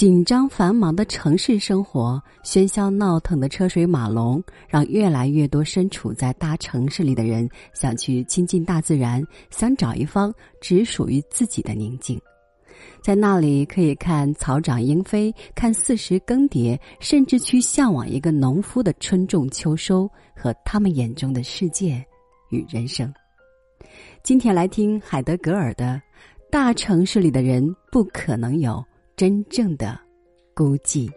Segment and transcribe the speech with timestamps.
[0.00, 12.18] 紧张繁忙的城市生活，喧嚣闹腾的车水马龙，让越来越多身处在大城市里的人想去亲近大自然，想找一方只属于自己的宁静。
[13.02, 22.02] 在那里，可以看草长莺飞，看四时更迭，甚至去向往一个农夫的春种秋收和他们眼中的世界
[22.48, 23.12] 与人生。
[24.22, 26.00] 今天来听海德格尔的
[26.50, 27.62] 《大城市里的人
[27.92, 28.72] 不可能有》。
[29.20, 30.00] 真正的
[30.54, 31.12] 孤寂。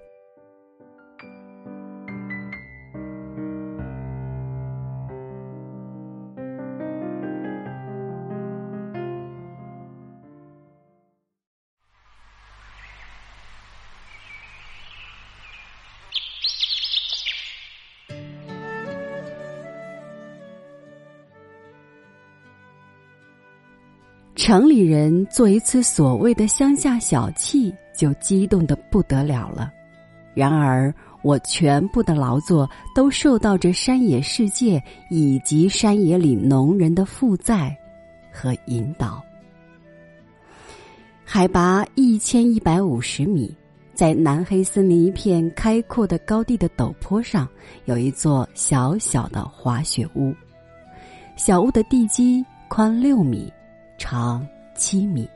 [24.43, 27.73] 城里人做一次所谓的乡下小憩。
[27.93, 29.71] 就激动的不得了了。
[30.33, 37.73] 然而，我全部的劳作都受到这山野世界以及山野里农人的负载
[38.33, 39.23] 和引导。
[41.23, 43.55] 海拔一千一百五十米，
[43.93, 47.47] 在南黑森林一片开阔的高地的陡坡上，
[47.85, 50.35] 有一座小小的滑雪屋。
[51.37, 53.53] 小屋的地基宽六米，
[53.97, 55.27] 长七米。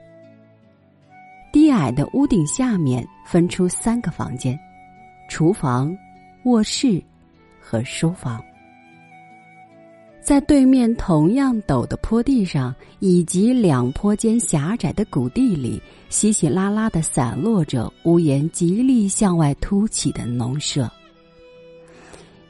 [1.51, 4.57] 低矮的屋顶下面分出三个房间：
[5.29, 5.95] 厨房、
[6.43, 7.01] 卧室
[7.59, 8.43] 和书房。
[10.21, 20.91] 在对面同样陡的坡地上，以及两坡间狭窄的谷地里，稀稀拉拉的散落着屋檐极力向外凸起的农舍。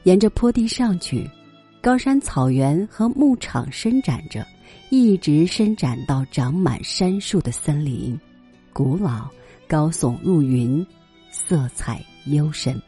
[0.02, 1.30] 沿着坡地上去，
[1.80, 4.44] 高山草原和牧场伸展着，
[4.90, 8.18] 一直伸展到长满杉树的森林。
[8.72, 9.28] 古老，
[9.66, 10.86] 高耸入云，
[11.30, 12.80] 色彩幽深。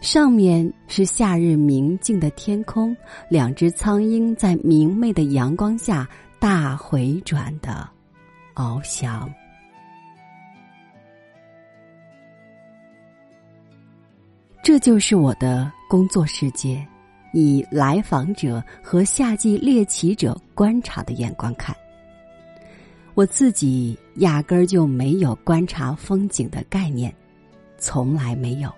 [0.00, 2.96] 上面是夏日明净的天空，
[3.28, 6.08] 两只苍鹰在明媚的阳光下
[6.40, 7.88] 大回转的
[8.54, 9.32] 翱翔。
[14.62, 16.84] 这就是我的工作世界，
[17.32, 21.74] 以来访者和夏季猎奇者观察的眼光看。
[23.14, 27.14] 我自己压根儿就没有观察风景的概念，
[27.76, 28.72] 从来没有。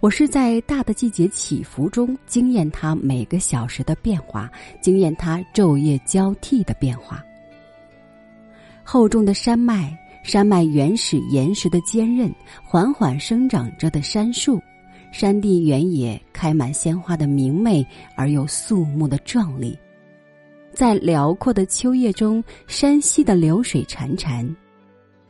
[0.00, 4.50] 我是在大的季节起伏中惊艳它每个小时的变化，
[4.80, 7.24] 惊艳它昼夜交替的变化。
[8.84, 12.30] 厚重的山脉，山脉原始岩石的坚韧，
[12.62, 14.62] 缓缓生长着的杉树，
[15.14, 17.86] 山地原野开满鲜花的明媚
[18.16, 19.78] 而又肃穆的壮丽。
[20.72, 24.52] 在辽阔的秋叶中，山溪的流水潺潺，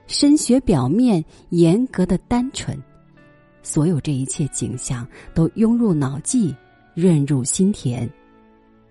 [0.06, 2.82] 深雪表面严格的单纯，
[3.62, 6.56] 所有这一切景象都涌入脑际，
[6.94, 8.08] 润入心田，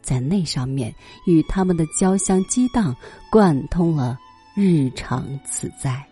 [0.03, 0.93] 在那上面
[1.25, 2.95] 与他们的交相激荡，
[3.31, 4.15] 贯通了
[4.55, 6.05] 日常此在。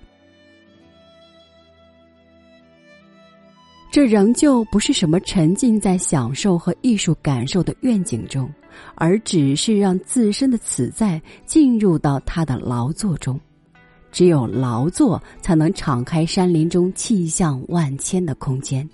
[3.91, 8.49] 这仍旧不是什么沉浸在享受和艺术感受的愿景中。
[8.95, 13.37] 而只是让自身的此在进入到他的劳作中，
[14.13, 18.89] 只有劳作才能敞开山林中气象万千的空间。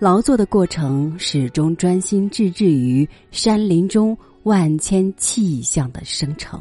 [0.00, 6.60] 劳作的过程始终专心致志于山林中万千气象的生成。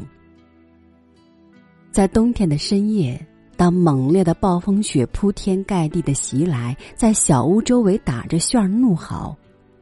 [1.91, 3.19] 在冬天的深夜，
[3.59, 9.35] 当猛烈的暴风雪铺天盖地的袭来，在小屋周围打着旋儿怒嚎。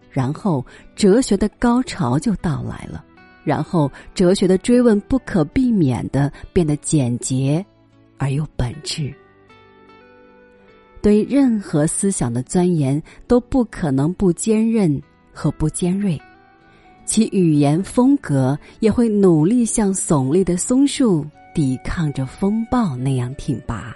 [0.09, 0.65] 然后，
[0.95, 3.05] 哲学的高潮就到来了。
[3.43, 7.63] 然后，哲学的追问不可避免的变得简洁，
[8.17, 9.13] 而又本质。
[10.99, 14.99] 对任何思想的钻研都不可能不坚韧
[15.31, 16.19] 和不尖锐，
[17.05, 21.23] 其语言风格也会努力像耸立的松树
[21.57, 23.91] 抵抗着风暴那样挺拔。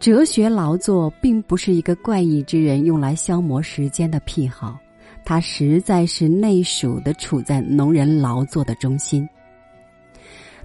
[0.00, 4.76] 哲学劳作并不是一个怪异之人用来消磨时间的癖好，
[5.24, 9.24] 它实在是内属的，处在农人劳作的中心。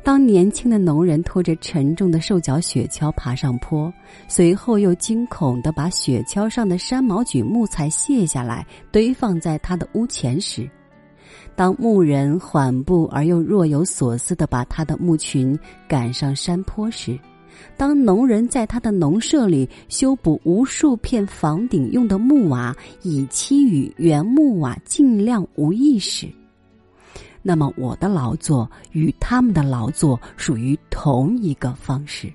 [0.02, 3.94] 当年轻的农人拖着沉重的兽脚雪橇爬上坡，
[4.28, 10.68] 随后又惊恐的把雪橇上的山毛榉木材卸下来堆放在他的屋前时，
[11.56, 15.58] 当牧人缓步而又若有所思地把他的牧群
[15.88, 17.18] 赶上山坡时。
[17.78, 26.28] 当农人在他的农舍里修补无数片房顶用的木瓦，以期与原木瓦尽量无异时；
[27.42, 32.32] 那么我的劳作与他们的劳作属于同一个方式。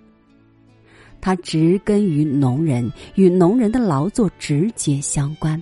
[1.21, 5.61] 它植根于农人，与农人的劳作直接相关。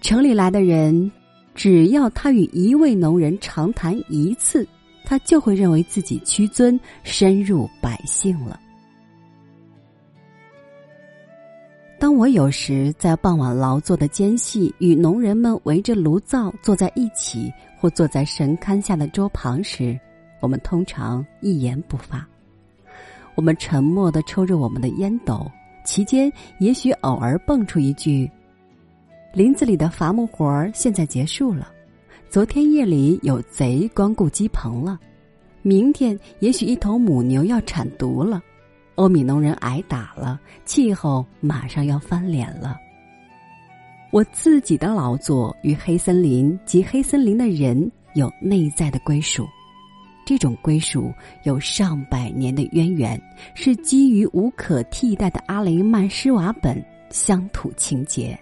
[0.00, 1.12] 城里来的人，
[1.54, 4.66] 只要他与一位农人长谈一次，
[5.04, 8.58] 他就会认为自己屈尊深入百姓了。
[11.98, 19.96] 当我有时在傍晚劳作的间隙，与农人们围着炉灶坐在一起，或坐在神龛下的桌旁时，
[20.40, 22.26] 我们通常一言不发。
[23.36, 25.48] 我们沉默的抽着我们的烟斗，
[25.84, 28.28] 其间也许偶尔蹦出一句
[29.34, 31.72] ：“林子里的伐木活儿现在结束了，
[32.28, 35.00] 昨天夜里有贼光顾鸡棚了，
[35.62, 38.42] 明天也许一头母牛要产犊了。”
[38.96, 42.76] 欧米农人挨打了，气候马上要翻脸了。
[44.10, 49.48] 我自己的劳作与黑森林及黑森林的人有内在的归属，
[50.26, 51.10] 这种归属
[51.44, 53.18] 有上百年的渊源，
[53.54, 58.38] 是基于无可替代的阿雷曼施瓦本乡土情结。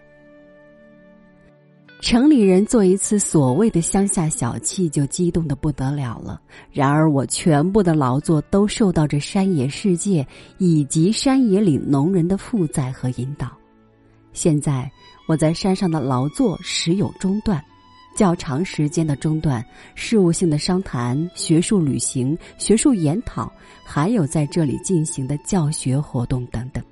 [2.01, 6.41] 城里人做一次所谓的乡下小憩，就激动的不得了了。
[6.73, 10.27] 然而，我全部的劳作都受到这山野世界
[10.59, 13.53] 以及山野里农人的负载和引导。
[14.33, 14.91] 现在，
[15.29, 17.63] 我在山上的劳作时有中断，
[18.17, 19.65] 较长时间的中断，
[19.95, 23.53] 事务性的商谈、学术旅行、学术研讨，
[23.85, 26.83] 还有在这里进行的教学活动等等。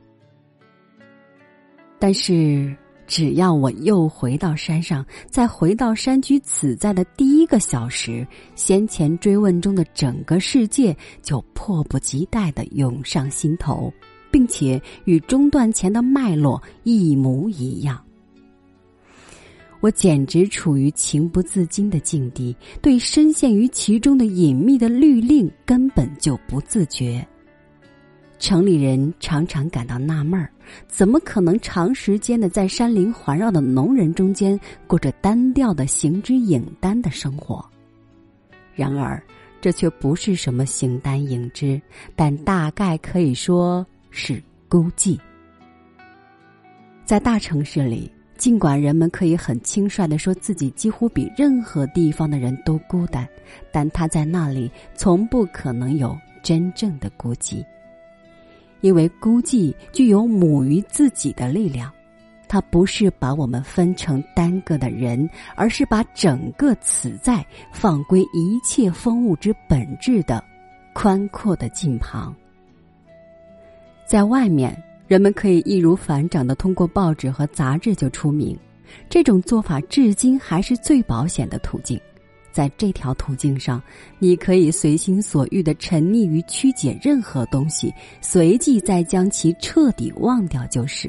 [1.98, 2.76] 但是。
[3.08, 8.24] 只要我又回到山上，再回到山居此在的第一个小时，
[8.54, 13.90] 先前追问中的整个世界就迫不及待的涌上心头，
[14.30, 17.98] 并且与中断前的脉络一模一样。
[19.80, 27.26] 我简直处于情不自禁的境地，对深陷于其中的隐秘的律令根本就不自觉。
[28.38, 30.48] 城里人常常感到纳闷儿，
[30.86, 37.64] 怎么可能长时间的在山林环绕的农人中间过着单调的行之影单的生活？
[38.74, 39.20] 然而，
[39.60, 41.80] 这却不是什么形单影只，
[42.14, 45.18] 但大概可以说是孤寂。
[47.04, 53.28] 在大城市里，尽管人们可以很轻率的说自己几乎比任何地方的人都孤单，
[53.72, 57.64] 但他在那里从不可能有真正的孤寂。
[58.80, 61.92] 因为孤寂具有母于自己的力量，
[62.46, 70.42] 它不是把我们分成单个的人，而是把整个此在放归一切风物之本质的
[70.92, 72.34] 宽阔的近旁。
[74.06, 78.58] 在外面，人们可以易如反掌的通过报纸和杂志就出名，
[79.08, 82.00] 这种做法至今还是最保险的途径。
[82.58, 83.80] 在这条途径上，
[84.18, 91.08] 你可以随心所欲的沉溺于曲解任何东西，随即再将其彻底忘掉就是。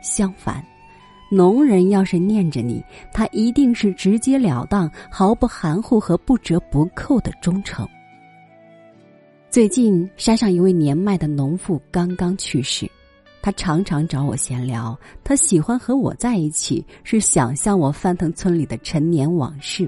[0.00, 0.64] 相反，
[1.30, 2.82] 农人要是念着你，
[3.12, 7.86] 他一定是直截了当、毫不含糊和不折不扣的忠诚。
[9.50, 12.90] 最近，山上一位年迈的农妇刚刚去世，
[13.42, 19.86] 他常常找我闲聊，他喜欢和我在一起，是想象我翻腾村里的陈年往事。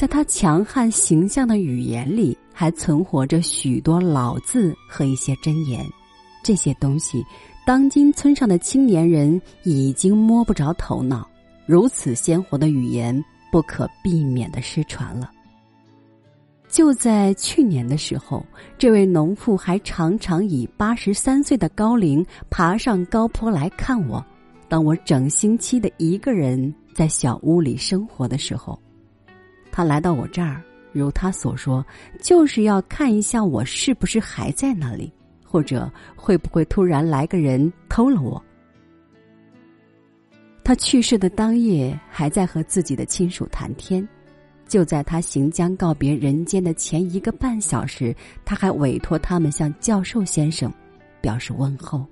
[0.00, 5.84] 在他强悍形象的语言里，还存活着许多老字和一些箴言。
[6.42, 7.22] 这些东西，
[7.66, 11.28] 当今村上的青年人已经摸不着头脑。
[11.66, 15.30] 如此鲜活的语言，不可避免的失传了。
[16.66, 18.42] 就在去年的时候，
[18.78, 24.24] 这位农妇还常常以八十三岁的高龄爬上高坡来看我。
[24.66, 28.80] 当我整星期的一个人在小屋里生活的时候。
[29.72, 30.62] 他来到我这儿，
[30.92, 31.84] 如他所说，
[32.20, 35.12] 就是要看一下我是不是还在那里，
[35.44, 38.42] 或者会不会突然来个人偷了我。
[40.62, 44.06] 他去世的当夜，还在和自己的亲属谈天。
[44.68, 50.72] 就在他行将告别人间的前一个半小时，他还委托他们向教授先生
[51.20, 52.06] 表示问候。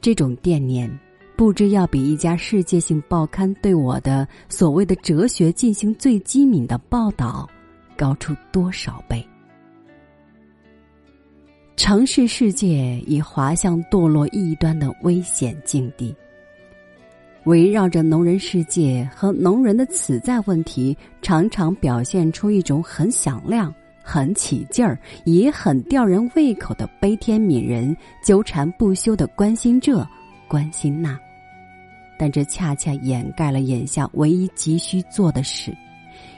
[0.00, 0.90] 这种惦念。
[1.36, 7.46] 不知要比一家世界性报刊对我的所谓的哲学进行最机敏的报道，
[7.94, 9.22] 高出多少倍？
[11.76, 16.16] 城市世界已滑向堕落异端的危险境地。
[17.44, 30.04] 围绕着农人世界和农人的此在问题，常常表现出一种很响亮、很起劲儿，也很吊人胃口的悲天悯人、纠缠不休的关心这、
[30.48, 31.16] 关心那。
[32.18, 35.76] 但这恰恰掩盖了眼下唯一急需做的事：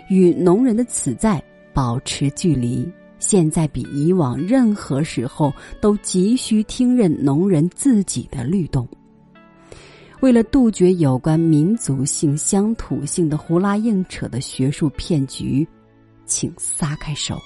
[0.08, 1.42] 与农人的此在
[1.73, 2.90] 保持距离。
[3.18, 8.87] 现在比以往任何时候都急需听任农人自己的律动。
[10.20, 15.66] 为了杜绝有关民族性、乡土性的胡拉硬扯的学术骗局，
[16.26, 17.37] 请撒开手。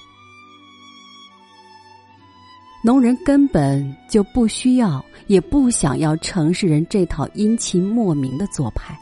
[2.85, 8.93] 农人根本就不需要，也不想要城市人这套阴晴莫名的做派。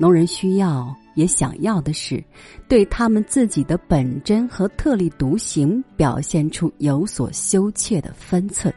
[0.00, 2.22] 农人需要，也想要的是，
[2.68, 8.74] 对他们自己的本真和特立独行表现出有所羞怯的分寸。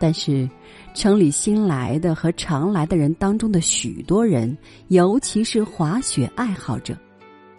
[0.00, 0.50] 但是，
[0.92, 6.96] 城里新来的和常来的人当中的许多人，尤其是滑雪爱好者。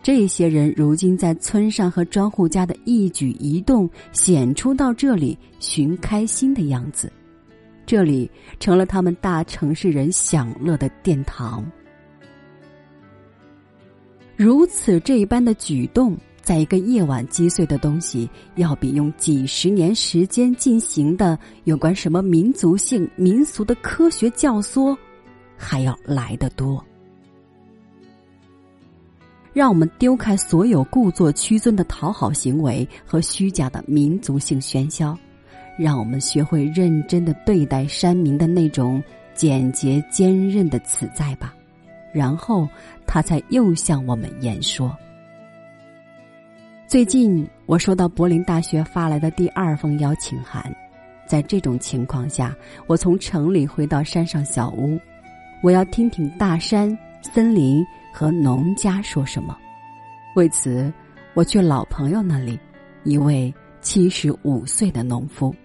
[0.02, 7.12] 这些人如今在村上和庄户家的一举一动，显出到这里寻开心的样子。
[7.86, 8.30] 这里
[8.60, 11.70] 成了他们大城市人享乐的殿堂。
[14.38, 24.96] 如此这一般的举动，在一个夜晚击碎的东西，要比用几十年时间进行的有关什么民族性、民俗的科学教唆，
[25.58, 26.82] 还要来得多。
[29.54, 35.18] 让我们丢开所有故作屈尊的讨好行为和虚假的民族性喧嚣，
[35.78, 39.02] 让我们学会认真的对待山民的那种
[39.34, 41.54] 简洁坚韧的此在吧。
[42.14, 42.68] 然后
[43.06, 44.96] 他才又向我们言说
[46.88, 50.76] ：“最近我收到柏林大学发来的第二封邀请函，
[51.28, 52.56] 在这种情况下，
[52.88, 55.00] 我从城里回到山上小屋，
[55.62, 59.56] 我要听听大山、森林。”和农家说什么？
[60.36, 60.92] 为此，
[61.36, 62.60] 我去老朋友那里，
[63.04, 65.56] 一位七十五岁的农夫。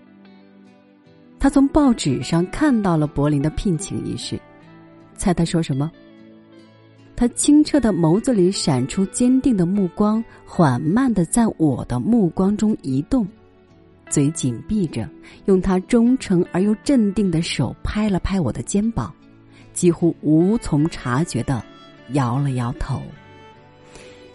[1.38, 4.38] 他从报纸上看到了柏林的聘请仪式，
[5.16, 5.90] 猜他说什么？
[7.16, 13.26] 他清澈的眸子里闪出坚定的目光，缓慢的在我的目光中移动，
[14.10, 15.08] 嘴紧闭着，
[15.46, 19.12] 用他忠诚而又镇定的手拍了拍我的肩膀，
[19.74, 21.62] 几乎无从察觉的。
[22.10, 23.02] 摇了摇头，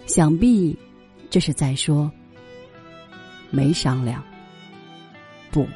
[0.07, 0.75] 想必
[1.29, 2.11] 这是在说
[3.51, 4.23] 没商量。
[5.51, 5.67] 不，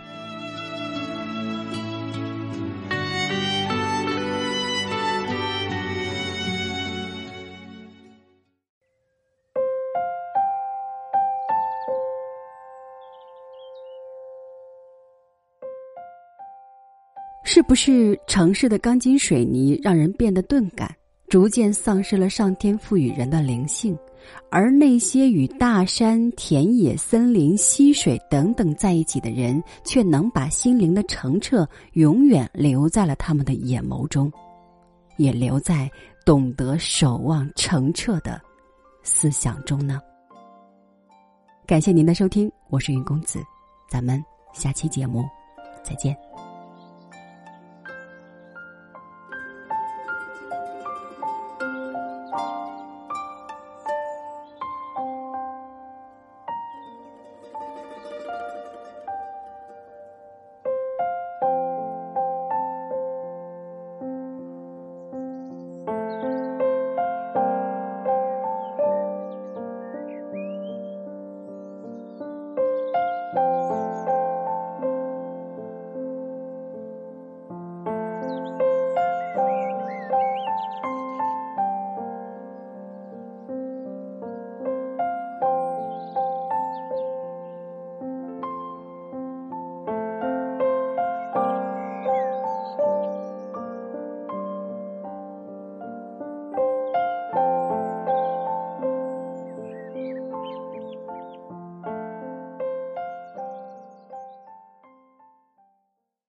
[17.73, 20.95] 不是城市的钢筋水泥让人变得钝感？
[21.27, 23.97] 逐渐丧失了上天赋予人的灵性，
[24.51, 34.31] 而那些与大山、田野、森林、溪水等等在一起的人，却能把心灵的澄澈永远留在了他们的眼眸中，
[35.17, 35.89] 也留在
[36.23, 38.39] 懂得守望澄澈的
[39.01, 39.99] 思想中呢。
[41.65, 43.39] 感谢您的收听，我是云公子，
[43.89, 45.25] 咱们下期节目
[45.83, 46.15] 再见。